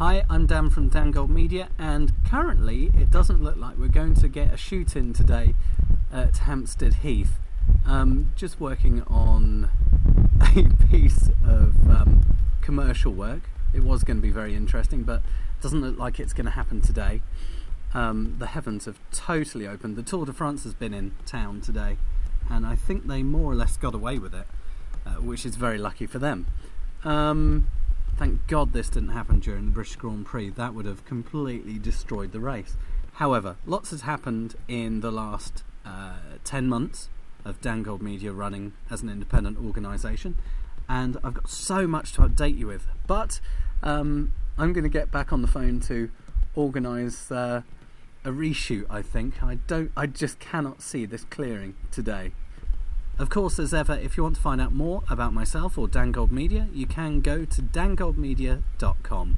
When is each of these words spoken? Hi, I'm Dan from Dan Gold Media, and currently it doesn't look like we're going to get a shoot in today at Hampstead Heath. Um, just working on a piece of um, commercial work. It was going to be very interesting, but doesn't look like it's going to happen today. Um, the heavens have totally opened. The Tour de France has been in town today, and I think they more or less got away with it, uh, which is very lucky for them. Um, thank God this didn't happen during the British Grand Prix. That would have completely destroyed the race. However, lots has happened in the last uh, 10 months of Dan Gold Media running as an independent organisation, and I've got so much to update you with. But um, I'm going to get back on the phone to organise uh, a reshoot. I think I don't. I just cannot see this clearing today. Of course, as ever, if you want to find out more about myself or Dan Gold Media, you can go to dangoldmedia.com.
Hi, 0.00 0.24
I'm 0.30 0.46
Dan 0.46 0.70
from 0.70 0.88
Dan 0.88 1.10
Gold 1.10 1.28
Media, 1.28 1.68
and 1.78 2.10
currently 2.24 2.90
it 2.98 3.10
doesn't 3.10 3.42
look 3.42 3.58
like 3.58 3.76
we're 3.76 3.88
going 3.88 4.14
to 4.14 4.28
get 4.28 4.50
a 4.50 4.56
shoot 4.56 4.96
in 4.96 5.12
today 5.12 5.54
at 6.10 6.38
Hampstead 6.38 6.94
Heath. 6.94 7.32
Um, 7.84 8.32
just 8.34 8.58
working 8.58 9.02
on 9.02 9.68
a 10.40 10.86
piece 10.86 11.28
of 11.46 11.76
um, 11.90 12.22
commercial 12.62 13.12
work. 13.12 13.50
It 13.74 13.84
was 13.84 14.02
going 14.02 14.16
to 14.16 14.22
be 14.22 14.30
very 14.30 14.54
interesting, 14.54 15.02
but 15.02 15.20
doesn't 15.60 15.82
look 15.82 15.98
like 15.98 16.18
it's 16.18 16.32
going 16.32 16.46
to 16.46 16.52
happen 16.52 16.80
today. 16.80 17.20
Um, 17.92 18.36
the 18.38 18.46
heavens 18.46 18.86
have 18.86 18.98
totally 19.12 19.66
opened. 19.66 19.96
The 19.96 20.02
Tour 20.02 20.24
de 20.24 20.32
France 20.32 20.64
has 20.64 20.72
been 20.72 20.94
in 20.94 21.14
town 21.26 21.60
today, 21.60 21.98
and 22.48 22.64
I 22.64 22.74
think 22.74 23.06
they 23.06 23.22
more 23.22 23.52
or 23.52 23.54
less 23.54 23.76
got 23.76 23.94
away 23.94 24.18
with 24.18 24.34
it, 24.34 24.46
uh, 25.04 25.16
which 25.16 25.44
is 25.44 25.56
very 25.56 25.76
lucky 25.76 26.06
for 26.06 26.18
them. 26.18 26.46
Um, 27.04 27.66
thank 28.20 28.46
God 28.48 28.74
this 28.74 28.90
didn't 28.90 29.12
happen 29.12 29.40
during 29.40 29.64
the 29.64 29.70
British 29.70 29.96
Grand 29.96 30.26
Prix. 30.26 30.50
That 30.50 30.74
would 30.74 30.84
have 30.84 31.06
completely 31.06 31.78
destroyed 31.78 32.32
the 32.32 32.38
race. 32.38 32.76
However, 33.14 33.56
lots 33.64 33.92
has 33.92 34.02
happened 34.02 34.56
in 34.68 35.00
the 35.00 35.10
last 35.10 35.64
uh, 35.86 36.18
10 36.44 36.68
months 36.68 37.08
of 37.46 37.62
Dan 37.62 37.82
Gold 37.82 38.02
Media 38.02 38.30
running 38.32 38.74
as 38.90 39.00
an 39.00 39.08
independent 39.08 39.56
organisation, 39.56 40.36
and 40.86 41.16
I've 41.24 41.32
got 41.32 41.48
so 41.48 41.86
much 41.86 42.12
to 42.12 42.20
update 42.20 42.58
you 42.58 42.66
with. 42.66 42.86
But 43.06 43.40
um, 43.82 44.32
I'm 44.58 44.74
going 44.74 44.84
to 44.84 44.90
get 44.90 45.10
back 45.10 45.32
on 45.32 45.40
the 45.40 45.48
phone 45.48 45.80
to 45.80 46.10
organise 46.54 47.32
uh, 47.32 47.62
a 48.22 48.28
reshoot. 48.28 48.84
I 48.90 49.00
think 49.00 49.42
I 49.42 49.54
don't. 49.54 49.92
I 49.96 50.04
just 50.04 50.38
cannot 50.38 50.82
see 50.82 51.06
this 51.06 51.24
clearing 51.24 51.74
today. 51.90 52.32
Of 53.18 53.28
course, 53.28 53.58
as 53.58 53.74
ever, 53.74 53.94
if 53.94 54.16
you 54.16 54.22
want 54.22 54.36
to 54.36 54.40
find 54.40 54.60
out 54.60 54.72
more 54.72 55.02
about 55.10 55.32
myself 55.32 55.76
or 55.76 55.88
Dan 55.88 56.10
Gold 56.12 56.32
Media, 56.32 56.68
you 56.72 56.86
can 56.86 57.20
go 57.20 57.44
to 57.44 57.62
dangoldmedia.com. 57.62 59.36